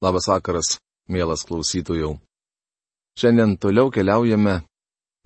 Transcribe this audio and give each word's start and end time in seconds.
Labas 0.00 0.28
vakaras, 0.32 0.78
mielas 1.08 1.44
klausytojų. 1.44 2.14
Šiandien 3.20 3.58
toliau 3.60 3.90
keliaujame 3.92 4.62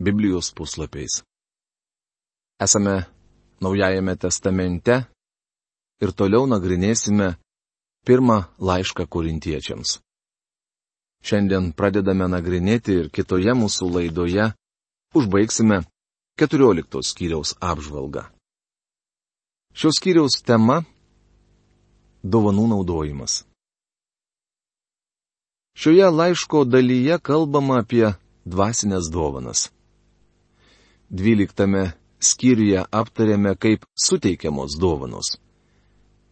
Biblijos 0.03 0.51
puslapiais. 0.51 1.23
Esame 2.59 3.05
Naujajame 3.63 4.17
testamente 4.19 4.97
ir 6.03 6.11
toliau 6.13 6.45
nagrinėsime 6.51 7.37
pirmą 8.05 8.41
laišką 8.59 9.07
korintiečiams. 9.07 10.01
Šiandien 11.25 11.71
pradedame 11.73 12.27
nagrinėti 12.29 12.99
ir 13.05 13.09
kitoje 13.15 13.55
mūsų 13.57 13.89
laidoje 13.95 14.51
užbaigsime 15.17 15.85
14 16.37 17.01
skyriaus 17.07 17.55
apžvalgą. 17.63 18.27
Šios 19.73 20.03
skyriaus 20.03 20.43
tema- 20.43 20.83
dovanų 22.35 22.69
naudojimas. 22.75 23.45
Šioje 25.75 26.11
laiško 26.11 26.65
dalyje 26.65 27.19
kalbama 27.19 27.81
apie 27.83 28.15
dvasinės 28.45 29.11
dovanas. 29.11 29.71
Dvyliktame 31.11 31.93
skyriuje 32.23 32.85
aptarėme, 32.91 33.57
kaip 33.59 33.85
suteikiamos 33.99 34.79
dovanos. 34.79 35.35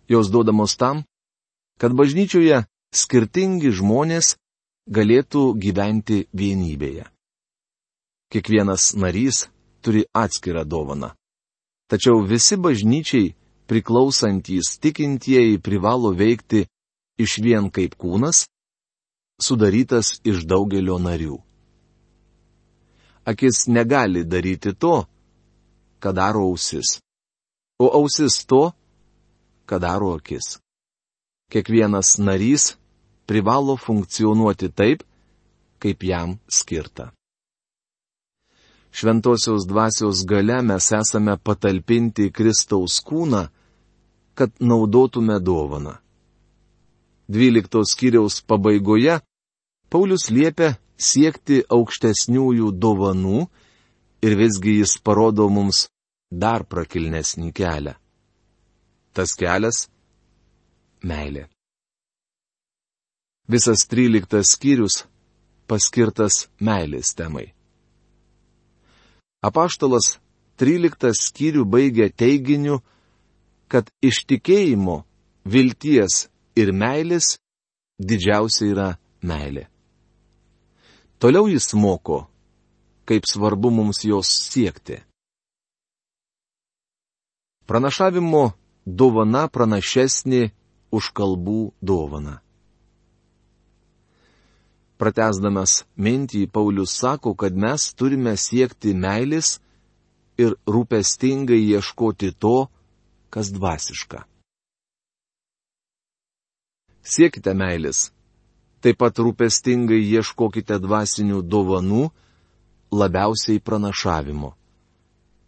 Jos 0.09 0.31
duodamos 0.31 0.77
tam, 0.79 1.03
kad 1.81 1.93
bažnyčioje 1.99 2.63
skirtingi 2.95 3.73
žmonės 3.75 4.37
galėtų 4.87 5.43
gyventi 5.59 6.27
vienybėje. 6.33 7.09
Kiekvienas 8.33 8.95
narys 8.95 9.47
turi 9.83 10.07
atskirą 10.15 10.65
dovaną. 10.65 11.13
Tačiau 11.91 12.23
visi 12.25 12.57
bažnyčiai 12.57 13.35
priklausantys 13.69 14.79
tikintieji 14.81 15.59
privalo 15.59 16.15
veikti 16.17 16.65
iš 17.21 17.39
vien 17.45 17.69
kaip 17.75 17.99
kūnas 18.01 18.47
sudarytas 19.43 20.19
iš 20.25 20.45
daugelio 20.49 20.99
narių. 21.03 21.39
Akis 23.29 23.67
negali 23.69 24.25
daryti 24.27 24.73
to, 24.75 25.05
ką 26.03 26.11
daro 26.15 26.43
ausis, 26.51 26.99
o 27.79 27.87
ausis 27.99 28.43
to, 28.47 28.73
ką 29.69 29.79
daro 29.79 30.15
akis. 30.19 30.59
Kiekvienas 31.53 32.17
narys 32.19 32.75
privalo 33.27 33.77
funkcionuoti 33.77 34.69
taip, 34.75 35.03
kaip 35.79 36.03
jam 36.03 36.39
skirta. 36.49 37.13
Šventosios 38.93 39.67
dvasios 39.67 40.25
gale 40.27 40.63
mes 40.63 40.91
esame 40.93 41.37
patalpinti 41.39 42.31
Kristaus 42.33 43.01
kūną, 43.01 43.47
kad 44.35 44.51
naudotume 44.61 45.39
dovaną. 45.41 45.95
12 47.29 47.85
skyriaus 47.89 48.43
pabaigoje 48.45 49.21
Paulius 49.93 50.31
liepia 50.33 50.79
siekti 50.97 51.59
aukštesniųjų 51.69 52.71
dovanų 52.81 53.43
ir 54.25 54.37
visgi 54.41 54.79
jis 54.79 54.95
parodo 55.05 55.51
mums 55.53 55.83
dar 56.33 56.65
prakilnesnį 56.65 57.51
kelią. 57.53 57.93
Tas 59.13 59.35
kelias- 59.37 59.91
meilė. 61.11 61.45
Visas 63.53 63.85
tryliktas 63.85 64.55
skyrius 64.57 65.03
paskirtas 65.69 66.49
meilės 66.61 67.13
temai. 67.13 67.53
Apaštalas 69.45 70.17
tryliktą 70.57 71.11
skyrių 71.13 71.67
baigia 71.69 72.09
teiginiu, 72.09 72.81
kad 73.69 73.91
iš 74.01 74.25
tikėjimo, 74.25 75.05
vilties 75.45 76.31
ir 76.57 76.73
meilės 76.73 77.37
didžiausia 78.01 78.71
yra 78.73 78.89
meilė. 79.21 79.72
Toliau 81.23 81.47
jis 81.47 81.69
moko, 81.79 82.27
kaip 83.07 83.23
svarbu 83.31 83.71
mums 83.71 84.01
jos 84.03 84.27
siekti. 84.51 84.97
Pranašavimo 87.71 88.41
dovana 88.87 89.45
pranašesnė 89.47 90.41
už 90.91 91.11
kalbų 91.15 91.61
dovaną. 91.79 92.41
Pratesdamas 94.99 95.85
mintį, 95.95 96.49
Paulius 96.51 96.97
sako, 96.99 97.37
kad 97.39 97.55
mes 97.55 97.85
turime 97.95 98.35
siekti 98.35 98.91
meilės 98.91 99.61
ir 100.43 100.57
rūpestingai 100.67 101.61
ieškoti 101.71 102.33
to, 102.35 102.67
kas 103.31 103.55
dvasiška. 103.55 104.25
Siekite 107.15 107.55
meilės, 107.55 108.11
Taip 108.83 108.99
pat 108.99 109.19
rūpestingai 109.23 110.01
ieškokite 110.03 110.81
dvasinių 110.83 111.43
dovanų, 111.47 112.09
labiausiai 112.91 113.61
pranašavimo. 113.63 114.51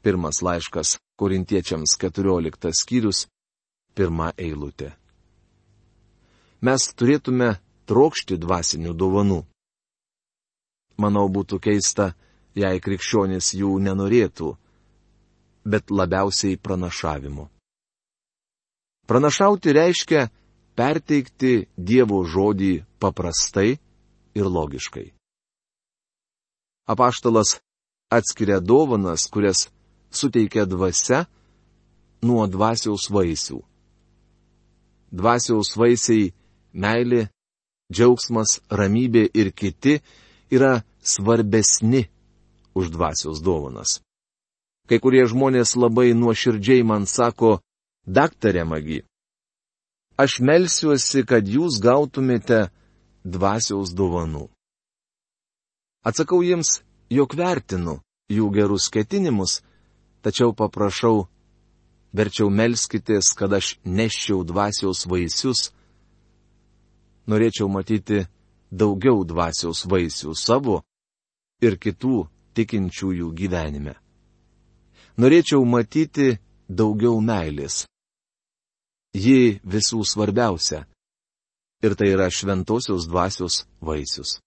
Pirmas 0.06 0.38
laiškas 0.42 0.98
Korintiečiams 1.18 1.96
14 1.98 2.70
skyrius, 2.78 3.24
pirma 3.94 4.30
eilutė. 4.38 4.92
Mes 6.62 6.86
turėtume 6.94 7.56
trokšti 7.90 8.38
dvasinių 8.40 8.94
dovanų. 8.94 9.40
Manau, 11.02 11.26
būtų 11.28 11.58
keista, 11.58 12.12
jei 12.54 12.78
krikščionis 12.80 13.50
jų 13.58 13.72
nenorėtų, 13.82 14.54
bet 15.66 15.90
labiausiai 15.90 16.56
pranašavimo. 16.56 17.48
Pranašauti 19.10 19.74
reiškia 19.74 20.28
perteikti 20.76 21.66
Dievo 21.76 22.22
žodį 22.26 22.84
paprastai 23.00 23.76
ir 24.34 24.46
logiškai. 24.46 25.12
Apaštalas 26.90 27.60
atskiria 28.12 28.60
dovanas, 28.60 29.26
kurias 29.32 29.68
suteikia 30.10 30.66
dvasia, 30.66 31.24
nuo 32.22 32.46
dvasiaus 32.46 33.08
vaisių. 33.10 33.60
Dvasiaus 35.14 35.76
vaisiai- 35.76 36.32
meilė, 36.84 37.28
džiaugsmas, 37.92 38.60
ramybė 38.70 39.28
ir 39.34 39.52
kiti- 39.52 40.00
yra 40.56 40.82
svarbesni 41.02 42.08
už 42.74 42.90
dvasiaus 42.90 43.40
dovanas. 43.40 44.00
Kai 44.88 44.98
kurie 45.00 45.24
žmonės 45.24 45.76
labai 45.76 46.12
nuoširdžiai 46.12 46.84
man 46.84 47.06
sako, 47.06 47.60
daktarė 48.06 48.66
magi, 48.68 49.04
Aš 50.14 50.38
melsiuosi, 50.38 51.24
kad 51.26 51.48
jūs 51.48 51.80
gautumėte 51.82 52.68
dvasiaus 53.26 53.90
dovanų. 53.98 54.46
Atsakau 56.06 56.42
jiems, 56.44 56.84
jog 57.10 57.34
vertinu 57.34 57.98
jų 58.30 58.50
gerus 58.54 58.86
ketinimus, 58.94 59.62
tačiau 60.22 60.54
paprašau, 60.54 61.26
verčiau 62.14 62.50
melskitės, 62.50 63.32
kad 63.34 63.52
aš 63.58 63.74
neščiau 63.84 64.44
dvasiaus 64.46 65.02
vaisius. 65.10 65.72
Norėčiau 67.26 67.66
matyti 67.72 68.22
daugiau 68.70 69.24
dvasiaus 69.24 69.82
vaisių 69.88 70.36
savo 70.38 70.82
ir 71.64 71.74
kitų 71.80 72.28
tikinčiųjų 72.54 73.32
gyvenime. 73.34 73.96
Norėčiau 75.18 75.64
matyti 75.64 76.36
daugiau 76.68 77.18
meilės. 77.18 77.84
Ji 79.14 79.60
visų 79.62 80.02
svarbiausia. 80.02 80.84
Ir 81.84 81.94
tai 81.94 82.10
yra 82.10 82.26
šventosios 82.32 83.06
dvasios 83.06 83.62
vaisius. 83.80 84.40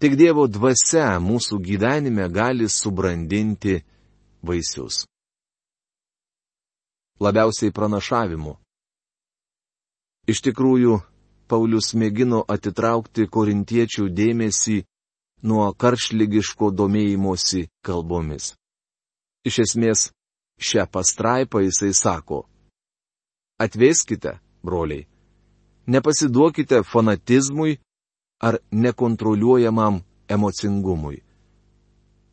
Tik 0.00 0.16
Dievo 0.16 0.46
dvasia 0.48 1.18
mūsų 1.20 1.58
gyvenime 1.60 2.24
gali 2.32 2.70
subrandinti 2.72 3.82
vaisius. 4.40 5.04
Labiausiai 7.20 7.74
pranašavimu. 7.76 8.54
Iš 10.30 10.40
tikrųjų, 10.46 11.00
Paulius 11.50 11.92
mėgino 11.98 12.40
atitraukti 12.48 13.26
korintiečių 13.28 14.06
dėmesį 14.08 14.78
nuo 15.42 15.66
karšlygiško 15.74 16.70
domėjimosi 16.72 17.66
kalbomis. 17.84 18.54
Iš 19.44 19.58
esmės, 19.66 20.06
šią 20.56 20.86
pastraipą 20.94 21.60
jisai 21.66 21.90
sako, 21.96 22.46
Atveskite, 23.60 24.38
broliai. 24.64 25.06
Nepasiduokite 25.86 26.82
fanatizmui 26.92 27.78
ar 28.40 28.58
nekontroliuojamam 28.72 30.00
emocingumui. 30.28 31.18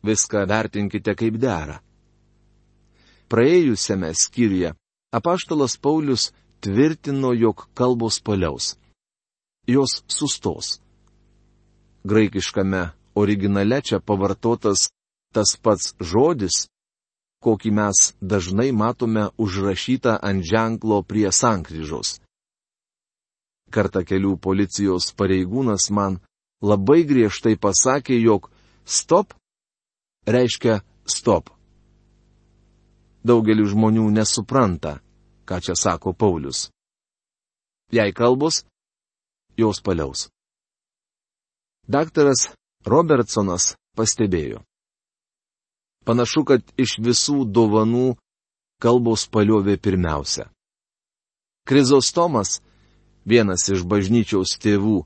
Viską 0.04 0.46
vertinkite 0.48 1.14
kaip 1.18 1.36
dera. 1.42 1.76
Praėjusiame 3.28 4.14
skyriuje 4.16 4.72
apaštalas 5.12 5.76
Paulius 5.76 6.30
tvirtino, 6.64 7.32
jog 7.32 7.66
kalbos 7.74 8.20
paliaus. 8.24 8.76
Jos 9.66 10.02
sustos. 10.08 10.78
Graikiškame 12.08 12.82
originale 13.14 13.82
čia 13.82 14.00
pavartotas 14.00 14.88
tas 15.34 15.56
pats 15.62 15.92
žodis, 16.00 16.68
kokį 17.44 17.70
mes 17.74 17.98
dažnai 18.20 18.70
matome 18.72 19.28
užrašytą 19.38 20.18
ant 20.28 20.44
ženklo 20.44 21.02
prie 21.02 21.30
sankryžos. 21.32 22.18
Kartą 23.70 24.02
kelių 24.08 24.38
policijos 24.40 25.12
pareigūnas 25.18 25.90
man 25.90 26.18
labai 26.62 27.04
griežtai 27.04 27.56
pasakė, 27.60 28.16
jog 28.16 28.48
stop 28.84 29.36
reiškia 30.26 30.80
stop. 31.06 31.52
Daugelis 33.24 33.74
žmonių 33.74 34.08
nesupranta, 34.14 34.98
ką 35.44 35.60
čia 35.60 35.76
sako 35.76 36.14
Paulius. 36.16 36.68
Jei 37.92 38.12
kalbos, 38.12 38.64
jos 39.56 39.80
paliaus. 39.84 40.28
Daktaras 41.88 42.50
Robertsonas 42.84 43.74
pastebėjo. 43.96 44.67
Panašu, 46.08 46.40
kad 46.48 46.62
iš 46.80 46.96
visų 47.04 47.42
dovanų 47.44 48.14
kalbos 48.80 49.26
paliovė 49.28 49.76
pirmiausia. 49.76 50.46
Krizostomas, 51.68 52.62
vienas 53.28 53.66
iš 53.68 53.84
bažnyčiaus 53.84 54.54
tėvų, 54.62 55.02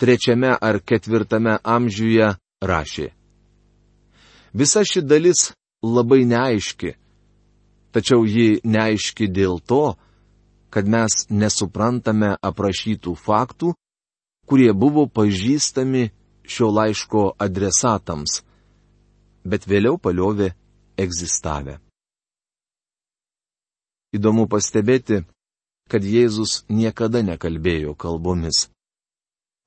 trečiame 0.00 0.54
ar 0.56 0.80
ketvirtame 0.80 1.58
amžiuje 1.60 2.30
rašė. 2.64 3.10
Visa 4.56 4.86
ši 4.88 5.04
dalis 5.04 5.50
labai 5.84 6.24
neaiški, 6.24 6.94
tačiau 7.92 8.24
ji 8.24 8.62
neaiški 8.64 9.28
dėl 9.28 9.60
to, 9.60 9.98
kad 10.72 10.88
mes 10.88 11.26
nesuprantame 11.28 12.32
aprašytų 12.40 13.12
faktų, 13.20 13.74
kurie 14.48 14.72
buvo 14.72 15.04
pažįstami 15.04 16.08
šio 16.48 16.72
laiško 16.72 17.34
adresatams, 17.36 18.40
bet 19.44 19.66
vėliau 19.68 19.98
paliovė 19.98 20.52
egzistavę. 20.98 21.78
Įdomu 24.14 24.46
pastebėti, 24.48 25.22
kad 25.88 26.04
Jėzus 26.04 26.64
niekada 26.68 27.22
nekalbėjo 27.22 27.94
kalbomis. 27.94 28.68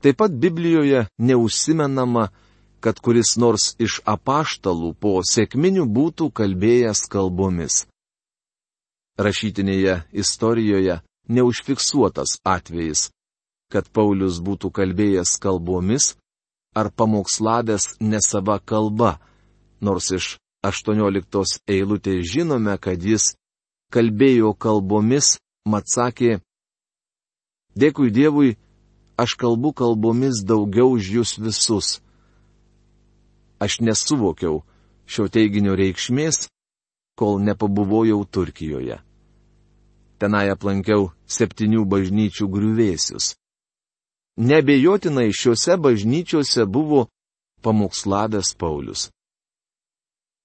Taip 0.02 0.18
pat 0.18 0.34
Biblijoje 0.34 1.06
neužsimenama, 1.22 2.32
kad 2.82 2.98
kuris 3.00 3.36
nors 3.38 3.76
iš 3.78 4.00
apaštalų 4.06 4.96
po 4.98 5.20
sėkminių 5.22 5.86
būtų 5.86 6.32
kalbėjęs 6.34 7.06
kalbomis. 7.06 7.86
Rašytinėje 9.22 10.02
istorijoje 10.12 11.02
neužfiksuotas 11.30 12.40
atvejis, 12.42 13.12
kad 13.70 13.86
Paulius 13.94 14.42
būtų 14.42 14.72
kalbėjęs 14.74 15.38
kalbomis 15.38 16.16
ar 16.76 16.90
pamokslavęs 16.90 18.00
nesava 18.00 18.58
kalba, 18.60 19.20
nors 19.82 20.12
iš 20.16 20.38
18 20.66 21.62
eilutės 21.68 22.26
žinome, 22.34 22.78
kad 22.78 23.02
jis 23.02 23.34
kalbėjo 23.92 24.54
kalbomis, 24.54 25.40
mat 25.66 25.90
sakė, 25.90 26.40
Dėkui 27.72 28.12
Dievui, 28.12 28.58
aš 29.16 29.36
kalbu 29.40 29.72
kalbomis 29.72 30.44
daugiau 30.44 30.98
už 30.98 31.12
jūs 31.16 31.38
visus. 31.40 32.02
Aš 33.64 33.80
nesuvokiau 33.80 34.64
šio 35.08 35.30
teiginio 35.32 35.78
reikšmės, 35.80 36.50
kol 37.16 37.40
nepabuvojau 37.40 38.26
Turkijoje. 38.28 39.00
Tenai 40.20 40.50
aplankiau 40.52 41.12
septynių 41.26 41.86
bažnyčių 41.88 42.48
griuvėsius. 42.52 43.36
Nebejotinai 44.38 45.32
šiuose 45.32 45.78
bažnyčiose 45.78 46.66
buvo 46.66 47.08
pamokslavęs 47.64 48.54
Paulius. 48.60 49.10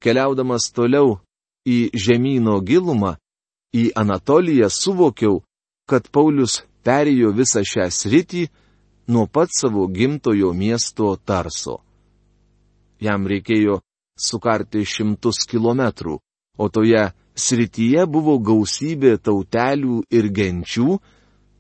Keliaudamas 0.07 0.69
toliau 0.71 1.17
į 1.67 1.91
žemynų 1.91 2.61
gilumą, 2.63 3.17
į 3.75 3.91
Anatoliją 3.99 4.69
suvokiau, 4.71 5.41
kad 5.91 6.07
Paulius 6.15 6.61
perėjo 6.87 7.33
visą 7.35 7.65
šią 7.67 7.89
sritį 7.91 8.45
nuo 9.11 9.27
pat 9.27 9.51
savo 9.51 9.89
gimtojo 9.91 10.53
miesto 10.55 11.17
Tarso. 11.19 11.81
Jam 13.03 13.27
reikėjo 13.27 13.81
sukarti 14.15 14.85
šimtus 14.87 15.43
kilometrų, 15.51 16.21
o 16.57 16.65
toje 16.71 17.09
srityje 17.35 18.07
buvo 18.07 18.39
gausybė 18.39 19.17
tautelių 19.19 20.05
ir 20.15 20.29
genčių, 20.39 21.01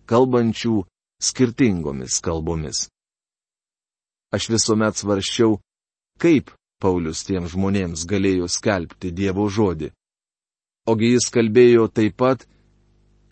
kalbančių 0.06 0.76
skirtingomis 1.18 2.20
kalbomis. 2.22 2.86
Aš 4.30 4.48
visuomet 4.54 5.02
svarščiau, 5.02 5.58
kaip 6.22 6.54
Paulius 6.82 7.24
tiem 7.24 7.46
žmonėms 7.48 8.04
galėjo 8.08 8.48
skelbti 8.52 9.12
Dievo 9.12 9.48
žodį. 9.48 9.90
Ogi 10.86 11.12
jis 11.14 11.30
kalbėjo 11.34 11.88
taip 11.88 12.16
pat, 12.20 12.44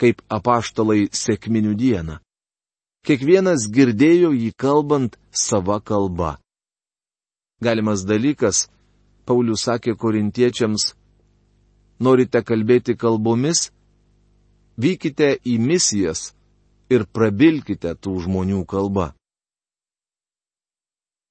kaip 0.01 0.23
apaštalai 0.33 1.11
sėkminių 1.13 1.75
dieną. 1.79 2.19
Kiekvienas 3.05 3.69
girdėjo 3.69 4.33
jį 4.33 4.51
kalbant 4.57 5.19
sava 5.31 5.77
kalba. 5.81 6.39
Galimas 7.61 8.03
dalykas, 8.09 8.69
Paulius 9.29 9.67
sakė 9.69 9.95
korintiečiams, 9.97 10.95
norite 12.01 12.41
kalbėti 12.43 12.97
kalbomis? 12.97 13.71
Vykite 14.81 15.37
į 15.47 15.59
misijas 15.61 16.33
ir 16.91 17.05
prabilkite 17.07 17.95
tų 17.95 18.17
žmonių 18.25 18.65
kalba. 18.67 19.13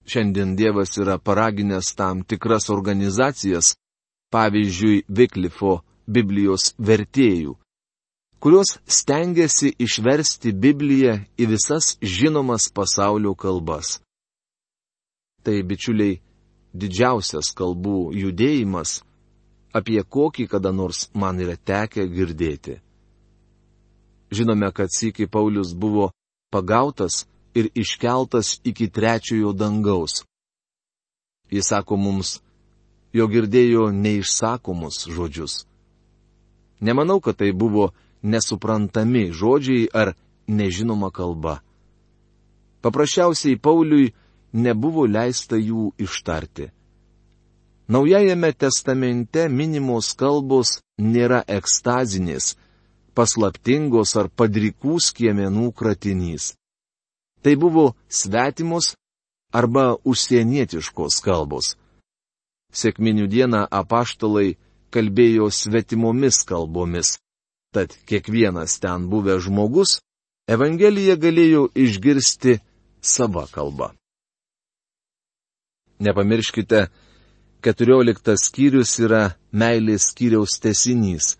Šiandien 0.05 0.55
Dievas 0.55 0.97
yra 0.99 1.17
paraginęs 1.17 1.95
tam 1.95 2.23
tikras 2.27 2.69
organizacijas, 2.69 3.75
pavyzdžiui, 4.33 5.03
Viklifo 5.07 5.79
Biblijos 6.07 6.73
vertėjų, 6.79 7.55
kurios 8.43 8.75
stengiasi 8.83 9.71
išversti 9.79 10.51
Bibliją 10.51 11.15
į 11.39 11.47
visas 11.53 11.93
žinomas 12.01 12.67
pasaulio 12.75 13.31
kalbas. 13.39 14.01
Tai, 15.43 15.55
bičiuliai, 15.63 16.19
didžiausias 16.75 17.53
kalbų 17.55 18.11
judėjimas, 18.19 19.01
apie 19.73 20.01
kokį 20.03 20.47
kada 20.51 20.71
nors 20.75 21.07
man 21.13 21.39
yra 21.39 21.55
tekę 21.55 22.05
girdėti. 22.11 22.81
Žinome, 24.33 24.71
kad 24.75 24.91
sėki 24.91 25.27
Paulius 25.29 25.73
buvo 25.77 26.11
pagautas 26.51 27.23
ir 27.53 27.69
iškeltas 27.75 28.59
iki 28.63 28.89
trečiojo 28.89 29.53
dangaus. 29.53 30.23
Jis 31.51 31.69
sako 31.69 31.97
mums, 31.97 32.39
jo 33.13 33.27
girdėjo 33.29 33.91
neišsakomus 33.93 35.05
žodžius. 35.13 35.65
Nemanau, 36.81 37.19
kad 37.21 37.37
tai 37.37 37.51
buvo 37.53 37.91
nesuprantami 38.23 39.29
žodžiai 39.31 39.87
ar 39.93 40.15
nežinoma 40.47 41.11
kalba. 41.11 41.61
Paprasčiausiai 42.81 43.59
Pauliui 43.59 44.11
nebuvo 44.53 45.05
leista 45.07 45.55
jų 45.55 45.93
ištarti. 45.97 46.71
Naujajame 47.87 48.51
testamente 48.55 49.47
minimos 49.49 50.13
kalbos 50.15 50.79
nėra 50.97 51.43
ekstazinės, 51.47 52.55
paslaptingos 53.13 54.15
ar 54.19 54.29
padrikų 54.31 54.99
skiemenų 55.03 55.71
kratinys. 55.77 56.53
Tai 57.43 57.55
buvo 57.59 57.85
svetimos 58.07 58.93
arba 59.51 59.95
užsienietiškos 60.07 61.19
kalbos. 61.25 61.75
Sėkminių 62.73 63.27
dieną 63.29 63.65
apaštalai 63.69 64.55
kalbėjo 64.93 65.49
svetimomis 65.53 66.41
kalbomis, 66.49 67.17
tad 67.75 67.93
kiekvienas 68.09 68.79
ten 68.81 69.09
buvęs 69.11 69.45
žmogus 69.45 69.99
Evangeliją 70.53 71.15
galėjo 71.23 71.67
išgirsti 71.79 72.57
savo 72.99 73.45
kalbą. 73.53 73.93
Nepamirškite, 76.03 76.89
14 77.63 78.35
skyrius 78.43 78.97
yra 78.99 79.23
meilės 79.55 80.09
skyriaus 80.11 80.59
tesinys 80.59 81.37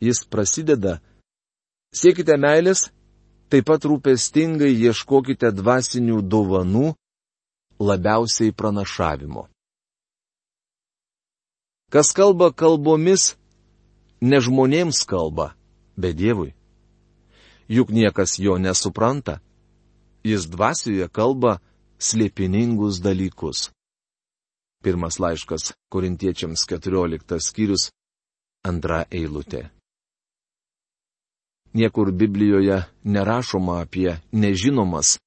jis 0.00 0.24
prasideda. 0.28 1.00
Siekite 1.94 2.36
meilės, 2.36 2.90
taip 3.50 3.66
pat 3.68 3.84
rūpestingai 3.86 4.72
ieškokite 4.74 5.52
dvasinių 5.54 6.22
dovanų, 6.22 6.94
labiausiai 7.78 8.52
pranašavimo. 8.52 9.46
Kas 11.92 12.10
kalba 12.16 12.50
kalbomis, 12.50 13.36
ne 14.20 14.40
žmonėms 14.42 15.04
kalba, 15.06 15.52
bet 15.94 16.16
Dievui. 16.18 16.54
Juk 17.68 17.90
niekas 17.90 18.38
jo 18.38 18.58
nesupranta. 18.58 19.40
Jis 20.26 20.48
dvasioje 20.50 21.06
kalba 21.08 21.60
slėpiningus 22.02 22.98
dalykus. 23.02 23.70
Pirmas 24.82 25.18
laiškas 25.22 25.72
Korintiečiams 25.90 26.66
14 26.66 27.38
skyrius, 27.42 27.90
antra 28.66 29.04
eilutė. 29.10 29.75
Niekur 31.74 32.12
Biblijoje 32.12 32.84
nerašoma 33.04 33.80
apie 33.82 34.20
nežinomas, 34.32 35.18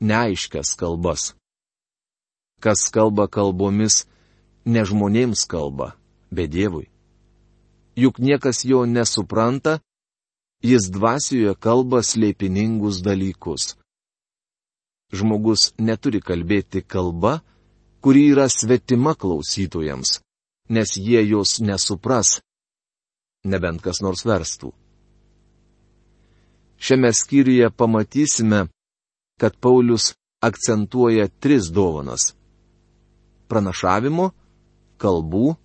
neaiškias 0.00 0.74
kalbas. 0.78 1.34
Kas 2.60 2.90
kalba 2.90 3.28
kalbomis, 3.28 4.06
ne 4.64 4.84
žmonėms 4.84 5.46
kalba, 5.48 5.94
bet 6.30 6.50
Dievui. 6.50 6.88
Juk 7.98 8.18
niekas 8.18 8.64
jo 8.64 8.84
nesupranta, 8.86 9.78
jis 10.62 10.90
dvasioje 10.90 11.54
kalba 11.58 12.02
slėpiningus 12.02 13.02
dalykus. 13.02 13.74
Žmogus 15.14 15.72
neturi 15.78 16.20
kalbėti 16.20 16.82
kalba, 16.84 17.40
kuri 18.02 18.28
yra 18.32 18.46
svetima 18.48 19.14
klausytojams, 19.14 20.20
nes 20.68 20.94
jie 20.96 21.22
jos 21.26 21.58
nesupras, 21.64 22.38
nebent 23.44 23.82
kas 23.82 24.02
nors 24.04 24.26
verstų. 24.28 24.74
Šiame 26.78 27.12
skyriuje 27.12 27.70
pamatysime, 27.70 28.66
kad 29.40 29.56
Paulius 29.56 30.14
akcentuoja 30.40 31.28
tris 31.28 31.70
dovanas- 31.74 32.34
pranašavimo, 33.50 34.30
kalbų 34.98 35.56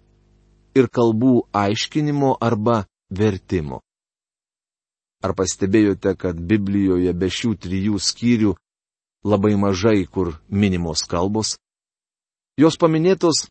ir 0.75 0.88
kalbų 0.89 1.34
aiškinimo 1.53 2.38
arba 2.41 2.86
vertimo. 3.10 3.82
Ar 5.24 5.34
pastebėjote, 5.38 6.17
kad 6.17 6.36
Biblijoje 6.36 7.13
be 7.13 7.29
šių 7.29 7.53
trijų 7.63 8.00
skyrių 8.00 8.55
labai 9.24 9.55
mažai 9.55 10.05
kur 10.05 10.34
minimos 10.50 11.05
kalbos? 11.08 11.58
Jos 12.58 12.77
paminėtos 12.77 13.48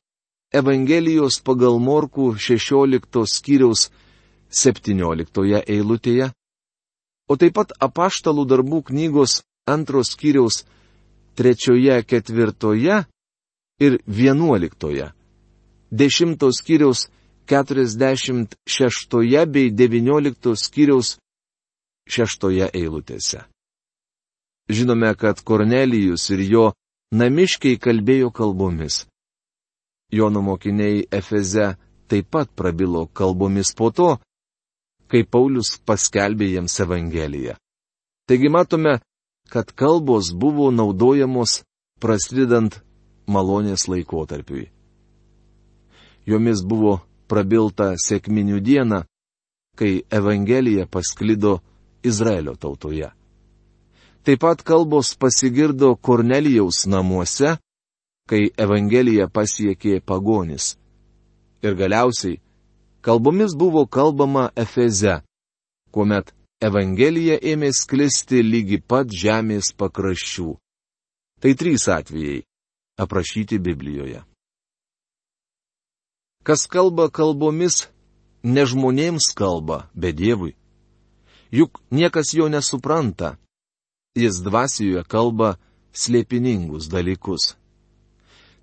Evangelijos 0.52 1.40
pagal 1.40 1.78
Morkų 1.80 2.34
16 2.36 3.24
skyriaus 3.24 3.88
17 4.52 5.62
eilutėje, 5.64 6.28
o 7.32 7.36
taip 7.40 7.56
pat 7.56 7.72
apaštalų 7.80 8.44
darbų 8.50 8.82
knygos 8.90 9.40
antros 9.70 10.12
skyriaus 10.12 10.62
trečioje, 11.38 11.96
ketvirtoje 12.04 13.04
ir 13.80 13.98
vienuoliktoje, 14.06 15.12
dešimtos 15.90 16.60
skyriaus 16.60 17.08
46 17.48 19.46
bei 19.54 19.70
19 19.70 20.56
skyriaus 20.56 21.16
6 22.08 22.68
eilutėse. 22.72 23.46
Žinome, 24.68 25.14
kad 25.14 25.40
Kornelijus 25.40 26.28
ir 26.30 26.40
jo 26.46 26.66
namiškiai 27.12 27.80
kalbėjo 27.82 28.30
kalbomis. 28.30 29.06
Jono 30.12 30.42
mokiniai 30.42 31.06
Efeze 31.10 31.74
taip 32.08 32.28
pat 32.30 32.50
prabilo 32.54 33.06
kalbomis 33.06 33.72
po 33.74 33.90
to, 33.90 34.18
kai 35.12 35.26
Paulius 35.28 35.76
paskelbė 35.84 36.54
jiems 36.54 36.78
Evangeliją. 36.80 37.58
Taigi 38.24 38.48
matome, 38.48 38.94
kad 39.52 39.74
kalbos 39.76 40.30
buvo 40.32 40.70
naudojamos 40.72 41.60
prasidedant 42.00 42.78
malonės 43.28 43.84
laikotarpiui. 43.92 44.70
Jomis 46.24 46.62
buvo 46.64 47.00
prabilta 47.28 47.92
sėkminių 48.00 48.60
dieną, 48.64 49.02
kai 49.76 50.02
Evangelija 50.10 50.86
pasklido 50.86 51.58
Izraelio 52.02 52.54
tautoje. 52.56 53.10
Taip 54.22 54.40
pat 54.40 54.62
kalbos 54.62 55.12
pasigirdo 55.18 55.96
Kornelijaus 55.96 56.86
namuose, 56.86 57.56
kai 58.30 58.48
Evangelija 58.56 59.26
pasiekė 59.28 60.00
pagonis. 60.06 60.76
Ir 61.62 61.74
galiausiai, 61.78 62.38
kalbomis 63.02 63.56
buvo 63.58 63.86
kalbama 63.86 64.50
Efeze, 64.56 65.20
kuomet 65.90 66.32
Evangelija 66.62 67.40
ėmė 67.42 67.72
sklisti 67.74 68.38
lygi 68.46 68.78
pat 68.78 69.10
žemės 69.10 69.72
pakraščių. 69.74 70.52
Tai 71.42 71.52
trys 71.58 71.88
atvejai 71.90 72.44
aprašyti 73.02 73.58
Biblijoje. 73.58 74.22
Kas 76.46 76.66
kalba 76.70 77.08
kalbomis, 77.10 77.88
ne 78.42 78.62
žmonėms 78.66 79.32
kalba, 79.34 79.88
bet 79.94 80.16
Dievui. 80.18 80.54
Juk 81.50 81.82
niekas 81.90 82.32
jo 82.34 82.48
nesupranta. 82.48 83.36
Jis 84.14 84.38
dvasioje 84.44 85.02
kalba 85.04 85.56
slėpiningus 85.92 86.86
dalykus. 86.90 87.54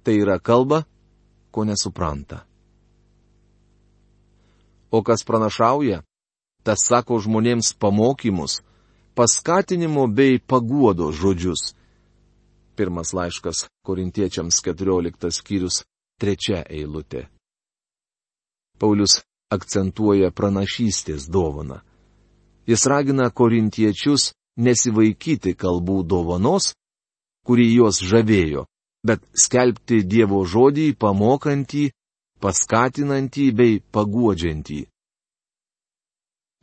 Tai 0.04 0.16
yra 0.16 0.40
kalba, 0.40 0.86
ko 1.52 1.68
nesupranta. 1.68 2.49
O 4.92 5.04
kas 5.04 5.24
pranašauja, 5.26 6.02
tas 6.64 6.86
sako 6.86 7.20
žmonėms 7.24 7.74
pamokymus, 7.80 8.62
paskatinimo 9.16 10.08
bei 10.08 10.40
paguodo 10.40 11.12
žodžius. 11.12 11.74
Pirmas 12.76 13.14
laiškas 13.14 13.68
korintiečiams 13.86 14.62
14 14.66 15.30
skyrius, 15.36 15.84
trečia 16.20 16.64
eilutė. 16.64 17.28
Paulius 18.80 19.20
akcentuoja 19.52 20.32
pranašystės 20.32 21.28
dovaną. 21.28 21.82
Jis 22.70 22.86
ragina 22.86 23.30
korintiečius 23.30 24.32
nesivaikyti 24.58 25.56
kalbų 25.58 26.04
dovanos, 26.08 26.74
kuri 27.46 27.66
juos 27.74 28.00
žavėjo, 28.04 28.66
bet 29.04 29.24
skelbti 29.34 30.04
Dievo 30.06 30.44
žodį 30.46 30.94
pamokantį, 31.00 31.90
paskatinantį 32.42 33.46
bei 33.56 33.80
paguodžiantį. 33.94 34.82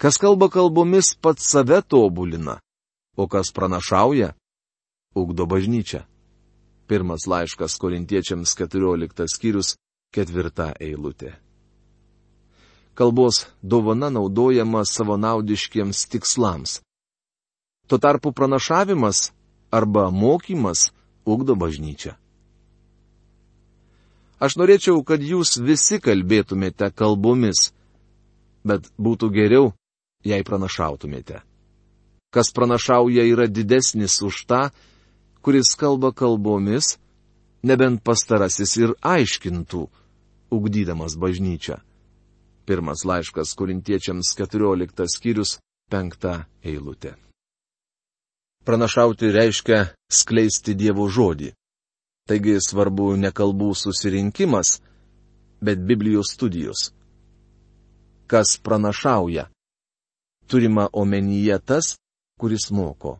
Kas 0.00 0.20
kalba 0.20 0.50
kalbomis 0.52 1.14
pats 1.20 1.48
save 1.52 1.80
tobulina, 1.82 2.58
o 3.16 3.24
kas 3.28 3.52
pranašauja, 3.56 4.34
ugdo 5.16 5.48
bažnyčią. 5.48 6.04
Pirmas 6.86 7.26
laiškas 7.26 7.80
korintiečiams 7.80 8.52
14 8.54 9.26
skyrius, 9.32 9.74
ketvirta 10.14 10.74
eilutė 10.80 11.36
kalbos 12.96 13.46
dovana 13.62 14.10
naudojama 14.10 14.82
savanaudiškiems 14.84 16.08
tikslams. 16.10 16.80
Tuo 17.88 17.98
tarpu 17.98 18.32
pranašavimas 18.32 19.32
arba 19.70 20.10
mokymas 20.10 20.90
ugdo 21.24 21.54
bažnyčią. 21.54 22.12
Aš 24.36 24.58
norėčiau, 24.60 25.00
kad 25.06 25.22
jūs 25.24 25.56
visi 25.64 25.96
kalbėtumėte 26.02 26.90
kalbomis, 26.92 27.70
bet 28.66 28.90
būtų 29.00 29.30
geriau, 29.32 29.70
jei 30.26 30.44
pranašautumėte. 30.44 31.40
Kas 32.34 32.52
pranašauja 32.52 33.24
yra 33.24 33.46
didesnis 33.48 34.18
už 34.20 34.44
tą, 34.50 34.62
kuris 35.40 35.72
kalba 35.78 36.12
kalbomis, 36.12 36.98
nebent 37.64 38.02
pastarasis 38.04 38.76
ir 38.76 38.92
aiškintų, 39.00 39.86
ugdydamas 40.52 41.16
bažnyčią. 41.16 41.80
Pirmas 42.66 43.06
laiškas 43.06 43.54
korintiečiams 43.54 44.34
14 44.36 45.06
skyrius 45.06 45.60
5 45.88 46.26
eilutė. 46.66 47.14
Pranašauti 48.66 49.30
reiškia 49.30 49.94
skleisti 50.10 50.74
Dievo 50.74 51.06
žodį. 51.06 51.52
Taigi 52.26 52.56
svarbu 52.58 53.12
ne 53.22 53.30
kalbų 53.30 53.70
susirinkimas, 53.78 54.80
bet 55.62 55.78
Biblijos 55.78 56.32
studijos. 56.34 56.90
Kas 58.26 58.56
pranašauja? 58.58 59.46
Turima 60.46 60.88
omenyje 60.92 61.58
tas, 61.58 61.94
kuris 62.40 62.70
moko. 62.70 63.16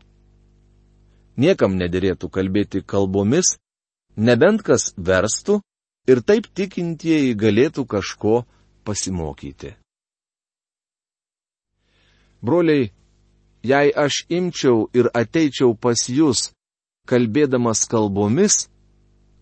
Niekam 1.37 1.77
nederėtų 1.79 2.29
kalbėti 2.33 2.83
kalbomis, 2.83 3.55
nebent 4.17 4.63
kas 4.67 4.91
verstų 4.97 5.61
ir 6.11 6.23
taip 6.27 6.47
tikintieji 6.51 7.35
galėtų 7.39 7.85
kažko 7.87 8.41
pasimokyti. 8.83 9.75
Broliai, 12.41 12.91
jei 13.63 13.91
aš 13.91 14.25
imčiau 14.29 14.87
ir 14.93 15.09
ateičiau 15.13 15.75
pas 15.75 16.07
jūs, 16.09 16.51
kalbėdamas 17.09 17.85
kalbomis, 17.89 18.67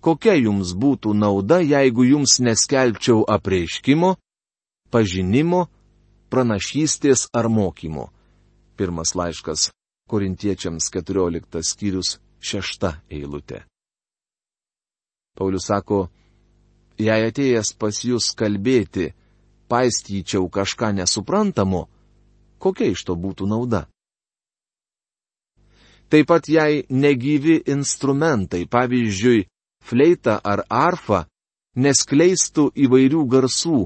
kokia 0.05 0.35
jums 0.37 0.75
būtų 0.77 1.15
nauda, 1.17 1.57
jeigu 1.65 2.05
jums 2.05 2.37
neskelbčiau 2.45 3.23
apreiškimo, 3.35 4.11
pažinimo, 4.93 5.65
pranašystės 6.29 7.29
ar 7.33 7.49
mokymo. 7.49 8.11
Pirmas 8.77 9.15
laiškas 9.17 9.71
Korintiečiams 10.09 10.91
14 10.93 11.63
skyrius 11.65 12.19
6 12.37 12.91
eilutė. 13.09 13.63
Paulius 15.35 15.65
sako, 15.71 16.05
jei 17.01 17.25
atėjęs 17.27 17.73
pas 17.79 17.97
jūs 18.05 18.29
kalbėti, 18.37 19.09
paistyčiau 19.67 20.45
kažką 20.53 20.93
nesuprantamo, 20.99 21.87
kokia 22.61 22.91
iš 22.93 23.07
to 23.09 23.17
būtų 23.17 23.49
nauda? 23.49 23.87
Taip 26.13 26.29
pat 26.29 26.45
jei 26.47 26.85
negyvi 26.93 27.57
instrumentai, 27.73 28.67
pavyzdžiui, 28.69 29.47
fleita 29.85 30.39
ar 30.43 30.65
arfa, 30.69 31.25
neskleistų 31.75 32.71
įvairių 32.85 33.25
garsų, 33.29 33.81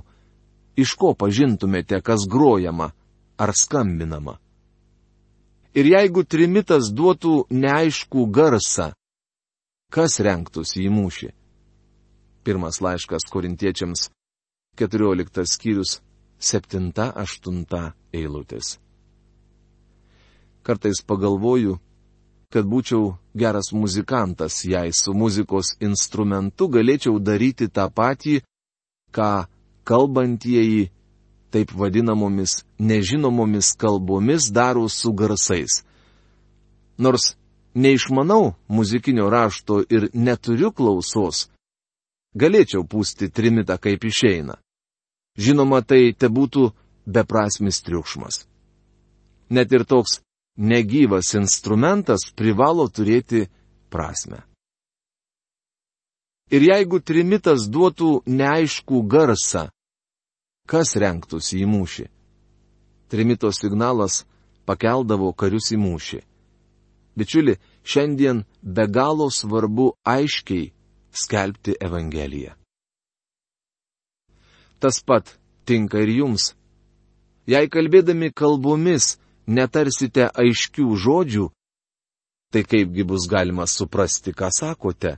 iš 0.80 0.94
ko 0.96 1.14
pažintumėte, 1.18 2.00
kas 2.02 2.28
grojama 2.30 2.92
ar 3.38 3.54
skambinama. 3.56 4.38
Ir 5.76 5.86
jeigu 5.86 6.24
trimitas 6.26 6.90
duotų 6.96 7.50
neaiškų 7.52 8.26
garsą, 8.34 8.92
kas 9.94 10.20
renktųsi 10.24 10.86
į 10.88 10.94
mūšį? 10.94 11.30
Pirmas 12.44 12.80
laiškas 12.82 13.28
korintiečiams 13.30 14.08
14 14.80 15.46
skyrius 15.46 16.00
7-8 16.40 17.92
eilutės. 18.16 18.78
Kartais 20.64 21.02
pagalvoju, 21.06 21.78
kad 22.54 22.66
būčiau 22.66 23.18
geras 23.38 23.72
muzikantas, 23.74 24.64
jei 24.66 24.92
su 24.94 25.14
muzikos 25.14 25.76
instrumentu 25.80 26.68
galėčiau 26.68 27.20
daryti 27.22 27.70
tą 27.70 27.90
patį, 27.94 28.40
ką 29.14 29.46
kalbantieji 29.86 30.90
taip 31.54 31.74
vadinamomis 31.74 32.64
nežinomomis 32.80 33.74
kalbomis 33.78 34.50
daro 34.54 34.88
su 34.90 35.14
garsais. 35.14 35.84
Nors 36.98 37.36
neišmanau 37.74 38.54
muzikinio 38.68 39.30
rašto 39.30 39.84
ir 39.90 40.10
neturiu 40.14 40.72
klausos, 40.72 41.50
galėčiau 42.36 42.86
pūsti 42.86 43.30
trimitą 43.30 43.78
kaip 43.78 44.04
išeina. 44.06 44.58
Žinoma, 45.40 45.82
tai 45.82 46.14
te 46.18 46.28
būtų 46.28 46.72
beprasmis 47.06 47.82
triukšmas. 47.86 48.46
Net 49.50 49.72
ir 49.72 49.86
toks 49.86 50.20
negyvas 50.60 51.34
instrumentas 51.40 52.28
privalo 52.36 52.88
turėti 52.92 53.48
prasme. 53.90 54.44
Ir 56.52 56.66
jeigu 56.66 57.00
trimitas 57.00 57.68
duotų 57.70 58.24
neaiškų 58.26 59.02
garsą, 59.08 59.68
kas 60.70 60.96
renktųsi 60.98 61.62
į 61.64 61.68
mūšį? 61.70 62.06
Trimito 63.10 63.52
signalas 63.54 64.24
pakeldavo 64.70 65.32
karius 65.34 65.72
į 65.74 65.80
mūšį. 65.82 66.20
Bičiuli, 67.18 67.56
šiandien 67.84 68.44
be 68.62 68.86
galo 68.88 69.30
svarbu 69.34 69.94
aiškiai 70.06 70.72
skelbti 71.12 71.76
Evangeliją. 71.82 72.54
Tas 74.80 75.02
pat 75.04 75.36
tinka 75.66 76.00
ir 76.06 76.12
jums. 76.22 76.54
Jei 77.50 77.68
kalbėdami 77.70 78.32
kalbomis 78.32 79.18
netarsite 79.50 80.30
aiškių 80.30 80.86
žodžių, 81.04 81.48
tai 82.54 82.64
kaipgi 82.66 83.06
bus 83.06 83.26
galima 83.30 83.66
suprasti, 83.68 84.34
ką 84.34 84.50
sakote, 84.54 85.18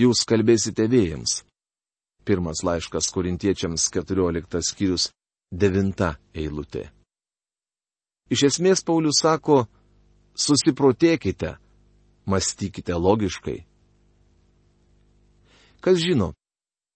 jūs 0.00 0.24
kalbėsite 0.28 0.88
vėjams. 0.88 1.42
Pirmas 2.26 2.64
laiškas 2.66 3.12
korintiečiams 3.14 3.86
14 3.94 4.62
skyrius 4.66 5.10
9 5.52 6.16
eilutė. 6.34 6.88
Iš 8.32 8.48
esmės 8.48 8.82
Paulius 8.82 9.20
sako, 9.22 9.66
susiprotėkite, 10.34 11.54
mąstykite 12.26 12.96
logiškai. 12.98 13.60
Kas 15.78 16.00
žino, 16.02 16.32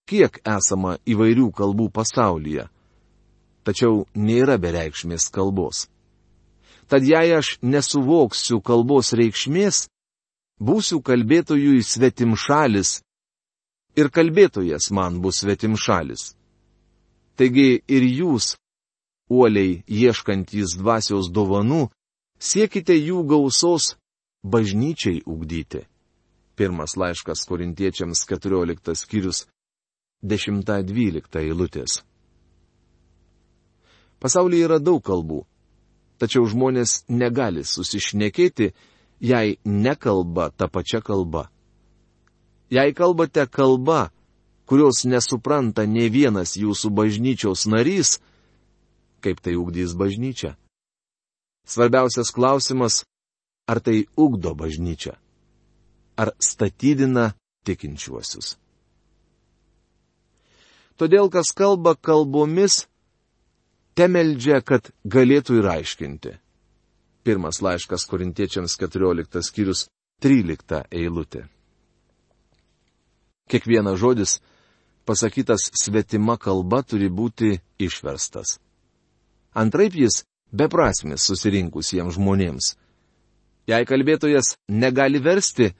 kiek 0.09 0.41
esama 0.43 0.97
įvairių 1.07 1.47
kalbų 1.55 1.87
pasaulyje, 1.95 2.67
tačiau 3.63 4.03
nėra 4.19 4.57
bereikšmės 4.59 5.29
kalbos. 5.31 5.85
Tad 6.91 7.05
jei 7.07 7.31
aš 7.31 7.53
nesuvoksiu 7.63 8.57
kalbos 8.59 9.13
reikšmės, 9.15 9.85
būsiu 10.59 10.97
kalbėtojui 10.99 11.79
svetim 11.87 12.33
šalis 12.35 12.97
ir 13.95 14.09
kalbėtojas 14.11 14.89
man 14.91 15.21
bus 15.23 15.39
svetim 15.39 15.77
šalis. 15.79 16.33
Taigi 17.39 17.79
ir 17.87 18.03
jūs, 18.03 18.57
uoliai 19.31 19.77
ieškantys 19.87 20.75
dvasios 20.81 21.29
dovanų, 21.31 21.85
siekite 22.43 22.97
jų 22.99 23.23
gausos 23.23 23.93
bažnyčiai 24.43 25.21
ugdyti. 25.23 25.85
Pirmas 26.59 26.97
laiškas 26.99 27.45
korintiečiams 27.47 28.25
14 28.27 28.97
skyrius 28.99 29.45
10-12 30.27 31.39
eilutės. 31.45 32.01
Pasaulyje 34.19 34.67
yra 34.67 34.81
daug 34.83 34.99
kalbų 35.07 35.39
tačiau 36.21 36.45
žmonės 36.45 37.01
negali 37.09 37.63
susišnekėti, 37.65 38.71
jei 39.21 39.57
nekalba 39.65 40.51
tą 40.53 40.69
pačią 40.69 41.01
kalbą. 41.01 41.47
Jei 42.69 42.93
kalbate 42.93 43.47
kalba, 43.49 44.11
kurios 44.69 45.01
nesupranta 45.09 45.83
ne 45.89 46.05
vienas 46.13 46.53
jūsų 46.55 46.93
bažnyčios 46.93 47.65
narys, 47.67 48.19
kaip 49.21 49.41
tai 49.41 49.57
ugdys 49.57 49.97
bažnyčia? 49.97 50.53
Svarbiausias 51.67 52.31
klausimas, 52.33 53.01
ar 53.67 53.81
tai 53.81 54.05
ugdo 54.17 54.53
bažnyčia? 54.55 55.17
Ar 56.21 56.33
statydina 56.39 57.33
tikinčiuosius? 57.65 58.55
Todėl, 61.01 61.33
kas 61.33 61.49
kalba 61.57 61.95
kalbomis, 61.97 62.85
temeldžia, 63.97 64.61
kad 64.61 64.91
galėtų 65.05 65.61
ir 65.61 65.69
aiškinti. 65.75 66.35
Pirmas 67.23 67.61
laiškas 67.61 68.07
korintiečiams 68.09 68.77
14 68.81 69.43
skyrius 69.45 69.85
13 70.23 70.85
eilutė. 70.89 71.45
Kiekvienas 73.51 73.99
žodis, 73.99 74.39
pasakytas 75.05 75.69
svetima 75.75 76.37
kalba, 76.37 76.81
turi 76.83 77.09
būti 77.09 77.57
išverstas. 77.81 78.59
Antraip 79.53 79.97
jis 79.97 80.23
beprasmis 80.51 81.25
susirinkusiems 81.27 82.15
žmonėms. 82.15 82.75
Jei 83.67 83.85
kalbėtojas 83.85 84.55
negali 84.67 85.19
versti, 85.21 85.71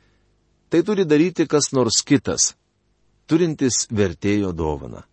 tai 0.70 0.84
turi 0.84 1.06
daryti 1.08 1.48
kas 1.48 1.72
nors 1.74 2.04
kitas, 2.06 2.54
turintis 3.26 3.88
vertėjo 3.90 4.52
dovaną. 4.56 5.06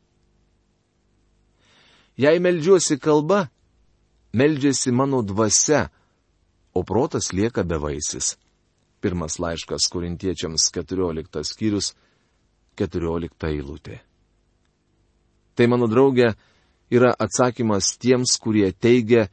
Jei 2.18 2.38
melžiuosi 2.42 2.98
kalba, 2.98 3.46
melžiasi 4.34 4.90
mano 4.92 5.22
dvasia, 5.22 5.88
o 6.74 6.82
protas 6.82 7.32
lieka 7.32 7.62
bevaisis. 7.62 8.36
Pirmas 9.00 9.38
laiškas 9.38 9.86
korintiečiams 9.92 10.70
14 10.74 11.44
skyrius 11.46 11.94
14 12.78 13.46
eilutė. 13.46 14.00
Tai 15.54 15.66
mano 15.70 15.86
draugė 15.90 16.32
yra 16.90 17.12
atsakymas 17.14 17.94
tiems, 18.02 18.34
kurie 18.42 18.72
teigia, 18.72 19.28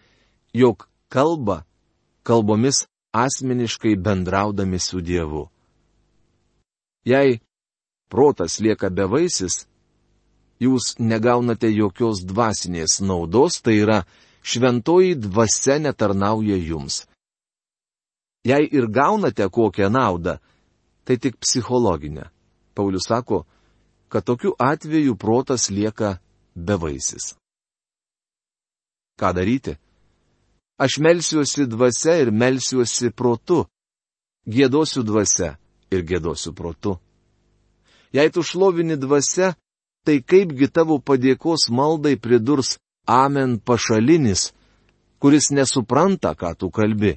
jog 0.54 0.86
kalba 1.10 1.64
kalbomis 2.26 2.86
asmeniškai 3.14 3.96
bendraudami 3.96 4.80
su 4.80 5.02
Dievu. 5.02 5.46
Jei 7.06 7.40
protas 8.10 8.60
lieka 8.60 8.90
bevaisis, 8.90 9.68
jūs 10.60 10.96
negaunate 11.00 11.70
jokios 11.74 12.24
dvasinės 12.26 13.02
naudos, 13.02 13.62
tai 13.62 13.80
yra 13.84 14.04
šventoji 14.46 15.16
dvasia 15.20 15.80
netarnauja 15.80 16.58
jums. 16.58 17.06
Jei 18.46 18.68
ir 18.72 18.88
gaunate 18.88 19.48
kokią 19.50 19.90
naudą, 19.90 20.38
tai 21.06 21.18
tik 21.18 21.38
psichologinę. 21.42 22.30
Paulius 22.76 23.08
sako, 23.08 23.46
kad 24.10 24.24
tokiu 24.24 24.54
atveju 24.60 25.16
protas 25.16 25.70
lieka 25.70 26.18
bevaisis. 26.56 27.34
Ką 29.20 29.34
daryti? 29.34 29.78
Aš 30.78 31.00
melsiuosi 31.00 31.66
dvasia 31.66 32.18
ir 32.22 32.32
melsiuosi 32.32 33.10
protu. 33.16 33.66
Gėdosiu 34.46 35.02
dvasia 35.08 35.56
ir 35.90 36.04
gėdosiu 36.04 36.54
protu. 36.54 37.00
Jei 38.14 38.30
tu 38.30 38.44
šlovini 38.44 38.98
dvasia, 39.00 39.56
tai 40.06 40.22
kaipgi 40.22 40.70
tavo 40.70 41.00
padėkos 41.02 41.70
maldai 41.74 42.16
pridurs 42.22 42.78
Amen 43.06 43.60
pašalinis, 43.62 44.50
kuris 45.22 45.52
nesupranta, 45.54 46.34
ką 46.34 46.56
tu 46.58 46.72
kalbi. 46.74 47.14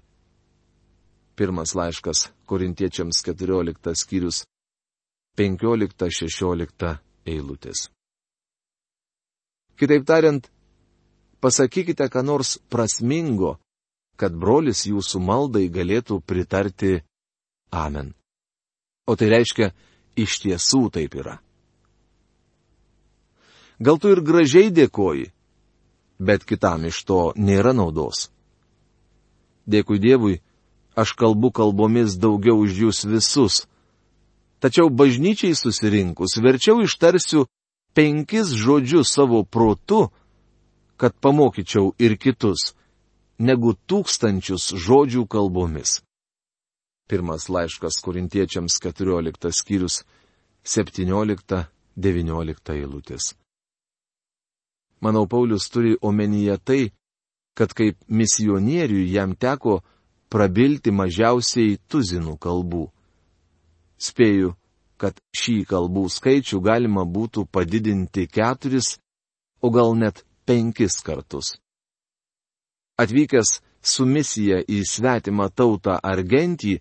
Pirmas 1.37 1.72
laiškas 1.79 2.29
Korintiečiams 2.48 3.22
14 3.24 3.94
skyrius 3.96 4.42
15-16 5.38 6.92
eilutės. 7.24 7.88
Kitaip 9.79 10.05
tariant, 10.05 10.44
pasakykite 11.40 12.09
ką 12.12 12.24
nors 12.27 12.59
prasmingo, 12.68 13.57
kad 14.18 14.35
brolis 14.35 14.85
jūsų 14.90 15.22
maldai 15.22 15.68
galėtų 15.70 16.20
pritarti 16.20 16.98
Amen. 17.70 18.12
O 19.09 19.14
tai 19.16 19.29
reiškia, 19.33 19.70
iš 20.18 20.40
tiesų 20.42 20.88
taip 20.92 21.14
yra. 21.16 21.38
Gal 23.79 24.01
tu 24.03 24.11
ir 24.11 24.21
gražiai 24.27 24.73
dėkoji, 24.75 25.29
bet 26.19 26.45
kitam 26.45 26.85
iš 26.88 27.05
to 27.07 27.33
nėra 27.38 27.73
naudos. 27.77 28.31
Dėkui 29.71 30.01
Dievui, 30.03 30.41
aš 30.99 31.14
kalbu 31.14 31.53
kalbomis 31.55 32.17
daugiau 32.19 32.59
už 32.64 32.81
jūs 32.83 33.05
visus. 33.07 33.69
Tačiau 34.59 34.91
bažnyčiai 34.91 35.55
susirinkus 35.55 36.41
verčiau 36.43 36.83
ištarsiu 36.83 37.47
penkis 37.95 38.51
žodžius 38.51 39.14
savo 39.14 39.45
protu, 39.45 40.11
kad 40.99 41.14
pamokyčiau 41.14 41.95
ir 42.03 42.19
kitus, 42.19 42.75
negu 43.38 43.77
tūkstančius 43.87 44.75
žodžių 44.75 45.29
kalbomis. 45.31 46.03
Pirmas 47.09 47.49
laiškas 47.49 48.03
korintiečiams 48.03 48.81
14 48.83 49.55
skyrius 49.55 50.03
17-19 50.67 52.75
eilutės. 52.75 53.38
Manau, 55.01 55.27
Paulius 55.31 55.69
turi 55.71 55.97
omenyje 56.03 56.57
tai, 56.59 56.83
kad 57.55 57.75
kaip 57.75 57.99
misionieriui 58.09 59.11
jam 59.13 59.35
teko 59.35 59.81
prabilti 60.31 60.91
mažiausiai 60.95 61.79
tuzinų 61.91 62.37
kalbų. 62.39 62.87
Spėju, 63.99 64.55
kad 64.99 65.19
šį 65.35 65.63
kalbų 65.71 66.09
skaičių 66.11 66.61
galima 66.63 67.05
būtų 67.07 67.47
padidinti 67.51 68.27
keturis, 68.27 68.97
o 69.63 69.71
gal 69.71 69.95
net 69.99 70.25
penkis 70.47 70.99
kartus. 71.07 71.57
Atvykęs 72.99 73.59
su 73.83 74.07
misija 74.07 74.59
į 74.67 74.83
svetimą 74.87 75.49
tautą 75.55 75.99
ar 76.03 76.23
gentį, 76.23 76.79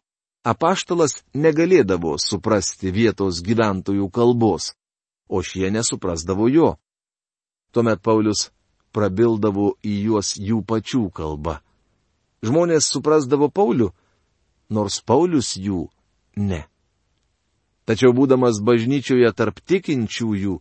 apaštalas 0.47 1.21
negalėdavo 1.33 2.15
suprasti 2.21 2.91
vietos 2.93 3.41
gyventojų 3.45 4.09
kalbos, 4.13 4.73
o 5.29 5.41
šie 5.43 5.69
nesuprasdavo 5.73 6.49
jo. 6.49 6.69
Tuomet 7.71 8.01
Paulius 8.01 8.49
prabildavo 8.95 9.75
į 9.85 9.95
juos 10.07 10.35
jų 10.39 10.63
pačių 10.65 11.07
kalbą. 11.13 11.59
Žmonės 12.45 12.89
suprasdavo 12.93 13.49
Paulių, 13.49 13.91
nors 14.69 15.01
Paulius 15.01 15.55
jų 15.57 15.87
ne. 16.37 16.63
Tačiau 17.87 18.13
būdamas 18.13 18.59
bažnyčioje 18.63 19.29
tarp 19.33 19.61
tikinčiųjų, 19.63 20.57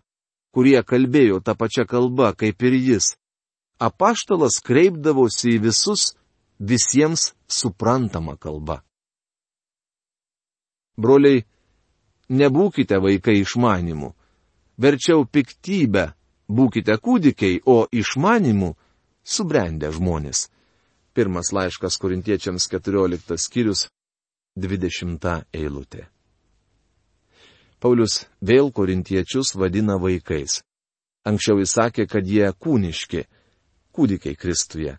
kurie 0.55 0.79
kalbėjo 0.83 1.41
tą 1.45 1.57
pačią 1.59 1.85
kalbą 1.89 2.33
kaip 2.39 2.63
ir 2.63 2.77
jis, 2.79 3.15
apaštalas 3.83 4.61
kreipdavosi 4.65 5.57
į 5.57 5.63
visus 5.67 6.15
visiems 6.59 7.33
suprantamą 7.49 8.37
kalbą. 8.41 8.81
Broliai, 10.97 11.45
nebūkite 12.33 12.97
vaikai 13.03 13.43
išmanimu, 13.43 14.15
verčiau 14.81 15.27
piktybę 15.29 16.15
būkite 16.49 16.97
kūdikiai, 17.03 17.61
o 17.67 17.87
išmanimu 17.93 18.75
subrendę 19.25 19.91
žmonės. 19.93 20.49
Pirmas 21.17 21.53
laiškas 21.53 21.97
korintiečiams 21.99 22.69
14 22.69 23.39
skyrius 23.41 23.87
20 24.57 25.47
eilutė. 25.53 26.07
Paulius 27.81 28.25
vėl 28.41 28.71
korintiečius 28.73 29.55
vadina 29.55 29.99
vaikais. 30.01 30.63
Anksčiau 31.27 31.59
jis 31.61 31.75
sakė, 31.77 32.07
kad 32.07 32.27
jie 32.29 32.47
kūniški, 32.53 33.25
kūdikiai 33.93 34.37
Kristuje. 34.39 34.97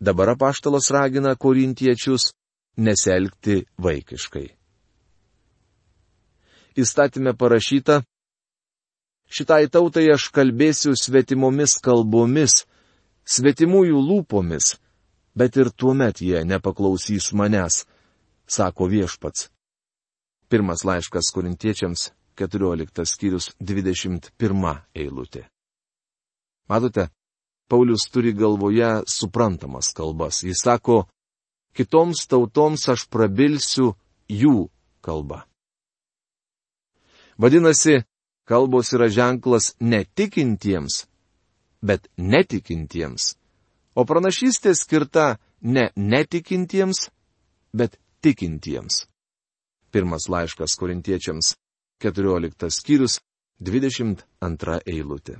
Dabar 0.00 0.32
apaštalas 0.34 0.90
ragina 0.90 1.34
korintiečius 1.36 2.32
neselgti 2.76 3.62
vaikiškai. 3.78 4.48
Įstatymė 6.80 7.34
parašyta, 7.36 8.00
šitai 9.32 9.66
tautai 9.72 10.10
aš 10.12 10.28
kalbėsiu 10.34 10.92
svetimomis 10.98 11.78
kalbomis, 11.84 12.64
svetimųjų 13.24 14.02
lūpomis, 14.08 14.76
bet 15.38 15.56
ir 15.56 15.72
tuomet 15.72 16.20
jie 16.20 16.44
nepaklausys 16.44 17.32
manęs, 17.32 17.84
sako 18.46 18.90
viešpats. 18.92 19.48
Pirmas 20.52 20.84
laiškas 20.84 21.32
korintiečiams, 21.32 22.10
14 22.36 23.08
skyrius 23.08 23.50
21 23.60 24.28
eilutė. 24.94 25.46
Matote, 26.68 27.08
Paulius 27.68 28.04
turi 28.12 28.34
galvoje 28.36 29.02
suprantamas 29.08 29.92
kalbas. 29.96 30.42
Jis 30.44 30.60
sako, 30.60 31.06
kitoms 31.76 32.26
tautoms 32.28 32.84
aš 32.92 33.06
prabilsiu 33.08 33.94
jų 34.28 34.68
kalbą. 35.00 35.42
Vadinasi, 37.40 38.02
kalbos 38.52 38.92
yra 38.92 39.08
ženklas 39.08 39.72
ne 39.80 40.04
tikintiems, 40.04 41.06
bet 41.80 42.08
netikintiems. 42.16 43.32
O 43.96 44.04
pranašystė 44.08 44.74
skirta 44.76 45.38
ne 45.64 45.88
netikintiems, 45.96 47.08
bet 47.72 47.96
tikintiems. 48.20 49.06
Pirmas 49.92 50.28
laiškas 50.28 50.76
korintiečiams, 50.80 51.54
14 52.04 52.68
skyrius, 52.76 53.20
22 53.60 54.78
eilutė. 54.84 55.38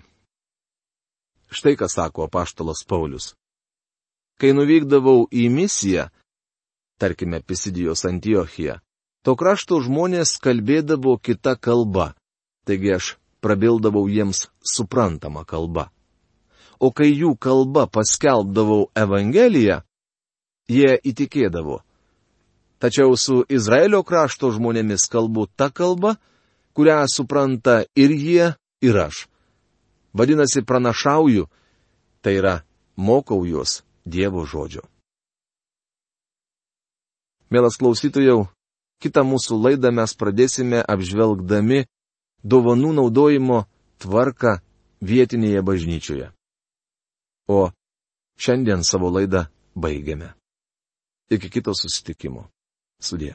Štai 1.52 1.76
ką 1.76 1.88
sako 1.92 2.24
apaštalas 2.28 2.80
Paulius. 2.88 3.34
Kai 4.40 4.54
nuvykdavau 4.56 5.26
į 5.28 5.50
misiją, 5.52 6.08
tarkime, 6.96 7.42
Pisidijos 7.44 8.06
Antiochiją, 8.08 8.80
to 9.20 9.36
krašto 9.36 9.82
žmonės 9.84 10.38
kalbėdavo 10.40 11.18
kita 11.20 11.58
kalba, 11.60 12.14
taigi 12.66 12.94
aš 12.94 13.16
prabildavau 13.42 14.06
jiems 14.08 14.46
suprantamą 14.74 15.44
kalbą. 15.44 15.88
O 16.82 16.90
kai 16.90 17.10
jų 17.10 17.36
kalba 17.38 17.86
paskelbdavau 17.86 18.90
Evangeliją, 18.98 19.82
jie 20.70 20.98
įtikėdavo. 20.98 21.82
Tačiau 22.82 23.14
su 23.14 23.44
Izraelio 23.46 24.02
krašto 24.02 24.50
žmonėmis 24.50 25.06
kalbu 25.10 25.46
tą 25.54 25.70
kalbą, 25.70 26.16
kurią 26.74 27.04
supranta 27.06 27.84
ir 27.94 28.10
jie, 28.10 28.48
ir 28.82 28.98
aš. 28.98 29.28
Vadinasi, 30.12 30.64
pranašauju, 30.66 31.46
tai 32.22 32.34
yra 32.40 32.60
mokau 32.96 33.44
juos 33.46 33.82
Dievo 34.04 34.42
žodžio. 34.42 34.82
Mielas 37.54 37.76
klausytojau, 37.78 38.48
kitą 38.98 39.22
mūsų 39.22 39.60
laidą 39.62 39.92
mes 39.94 40.14
pradėsime 40.18 40.80
apžvelgdami 40.82 41.84
dovanų 42.44 42.92
naudojimo 42.98 43.64
tvarką 44.02 44.58
vietinėje 45.02 45.62
bažnyčioje. 45.62 46.30
O 47.48 47.70
šiandien 48.38 48.84
savo 48.86 49.10
laidą 49.10 49.46
baigiame. 49.74 50.32
Iki 51.32 51.48
kito 51.50 51.74
susitikimo. 51.74 52.48
Sudė. 53.02 53.34